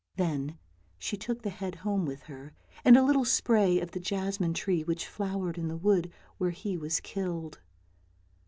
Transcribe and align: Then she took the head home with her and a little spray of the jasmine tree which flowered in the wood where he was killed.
Then 0.15 0.57
she 0.97 1.15
took 1.15 1.43
the 1.43 1.51
head 1.51 1.75
home 1.75 2.07
with 2.07 2.23
her 2.23 2.55
and 2.83 2.97
a 2.97 3.03
little 3.03 3.23
spray 3.23 3.79
of 3.79 3.91
the 3.91 3.99
jasmine 3.99 4.55
tree 4.55 4.81
which 4.83 5.05
flowered 5.07 5.59
in 5.59 5.67
the 5.67 5.77
wood 5.77 6.11
where 6.39 6.49
he 6.49 6.75
was 6.75 6.99
killed. 7.01 7.59